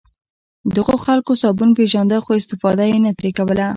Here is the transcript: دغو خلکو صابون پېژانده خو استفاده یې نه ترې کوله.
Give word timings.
دغو 0.75 0.95
خلکو 1.05 1.31
صابون 1.41 1.69
پېژانده 1.77 2.17
خو 2.25 2.31
استفاده 2.39 2.85
یې 2.91 2.97
نه 3.05 3.11
ترې 3.17 3.31
کوله. 3.37 3.67